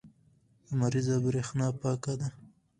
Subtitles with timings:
[0.67, 2.27] لمریزه برېښنا پاکه ده.